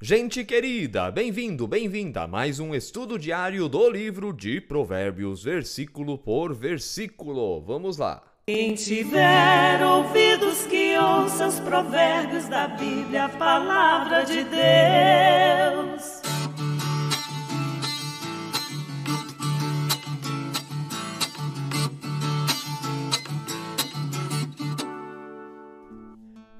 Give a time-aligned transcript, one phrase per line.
[0.00, 6.52] Gente querida, bem-vindo, bem-vinda a mais um estudo diário do livro de Provérbios, versículo por
[6.52, 7.62] versículo.
[7.62, 8.22] Vamos lá.
[8.46, 16.23] Quem tiver ouvidos que ouça os provérbios da Bíblia, a palavra de Deus.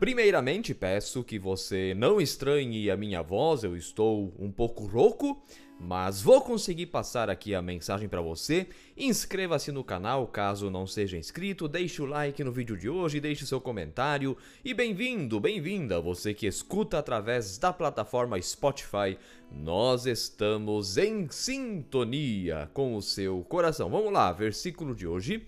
[0.05, 5.43] Primeiramente, peço que você não estranhe a minha voz, eu estou um pouco rouco,
[5.81, 8.67] mas vou conseguir passar aqui a mensagem para você.
[8.99, 13.47] Inscreva-se no canal caso não seja inscrito, deixe o like no vídeo de hoje, deixe
[13.47, 19.17] seu comentário e bem-vindo, bem-vinda você que escuta através da plataforma Spotify.
[19.51, 23.89] Nós estamos em sintonia com o seu coração.
[23.89, 25.47] Vamos lá, versículo de hoje.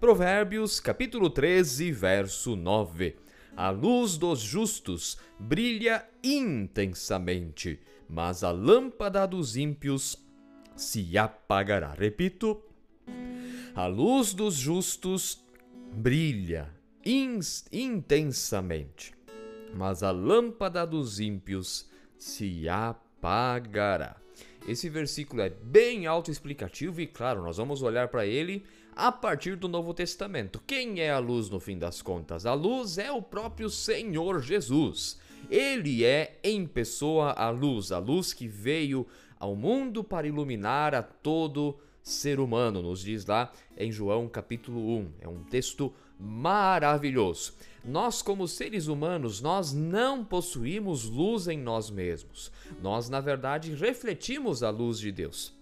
[0.00, 3.28] Provérbios, capítulo 13, verso 9.
[3.56, 10.16] A luz dos justos brilha intensamente, mas a lâmpada dos ímpios
[10.76, 11.92] se apagará.
[11.92, 12.62] Repito,
[13.74, 15.44] a luz dos justos
[15.92, 16.72] brilha
[17.72, 19.14] intensamente,
[19.74, 24.16] mas a lâmpada dos ímpios se apagará.
[24.66, 29.68] Esse versículo é bem autoexplicativo e, claro, nós vamos olhar para ele a partir do
[29.68, 30.60] Novo Testamento.
[30.66, 32.44] Quem é a luz no fim das contas?
[32.44, 35.18] A luz é o próprio Senhor Jesus.
[35.48, 39.06] Ele é em pessoa a luz, a luz que veio
[39.38, 45.12] ao mundo para iluminar a todo ser humano, nos diz lá em João capítulo 1.
[45.20, 47.54] É um texto maravilhoso.
[47.84, 52.52] Nós, como seres humanos, nós não possuímos luz em nós mesmos.
[52.82, 55.52] Nós, na verdade, refletimos a luz de Deus.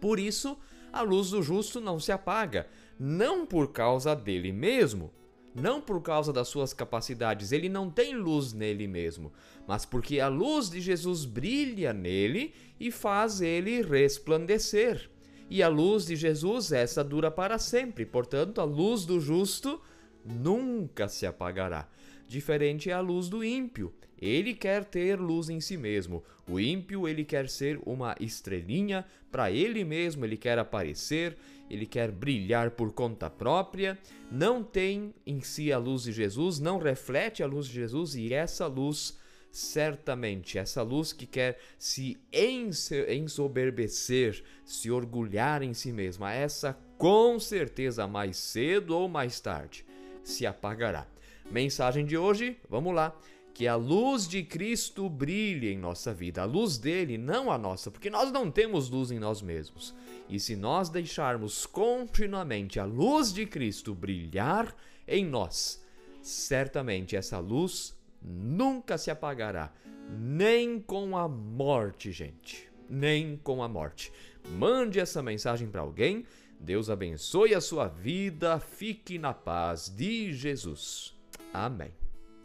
[0.00, 0.56] Por isso,
[0.92, 2.66] a luz do justo não se apaga,
[2.98, 5.12] não por causa dele mesmo,
[5.54, 9.32] não por causa das suas capacidades, ele não tem luz nele mesmo,
[9.66, 15.10] mas porque a luz de Jesus brilha nele e faz ele resplandecer.
[15.50, 19.80] E a luz de Jesus, essa dura para sempre, portanto, a luz do justo
[20.28, 21.88] nunca se apagará.
[22.28, 23.92] Diferente é a luz do ímpio.
[24.20, 26.22] Ele quer ter luz em si mesmo.
[26.48, 31.36] O ímpio, ele quer ser uma estrelinha para ele mesmo, ele quer aparecer,
[31.70, 33.98] ele quer brilhar por conta própria,
[34.30, 38.32] não tem em si a luz de Jesus, não reflete a luz de Jesus e
[38.34, 39.16] essa luz
[39.50, 42.18] certamente essa luz que quer se
[43.10, 49.87] ensoberbecer, se orgulhar em si mesma, essa com certeza mais cedo ou mais tarde
[50.28, 51.06] se apagará.
[51.50, 53.16] Mensagem de hoje, vamos lá
[53.54, 57.90] que a luz de Cristo brilhe em nossa vida, a luz dele, não a nossa,
[57.90, 59.94] porque nós não temos luz em nós mesmos.
[60.28, 64.72] E se nós deixarmos continuamente a luz de Cristo brilhar
[65.08, 65.82] em nós,
[66.22, 69.72] certamente essa luz nunca se apagará,
[70.08, 74.12] nem com a morte, gente, nem com a morte.
[74.56, 76.24] Mande essa mensagem para alguém.
[76.60, 78.58] Deus abençoe a sua vida.
[78.58, 81.14] Fique na paz de Jesus.
[81.52, 81.92] Amém.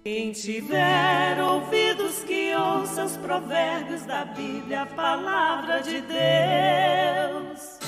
[0.03, 7.82] Quem tiver ouvidos que ouça os provérbios da Bíblia, a palavra de Deus.